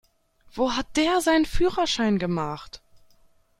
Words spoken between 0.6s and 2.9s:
hat der seinen Führerschein gemacht?